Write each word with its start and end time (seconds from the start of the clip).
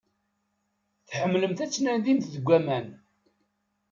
Tḥemmlemt 1.09 1.63
ad 1.63 1.71
tnadimt 1.71 2.25
deg 2.35 2.47
aman. 2.57 2.87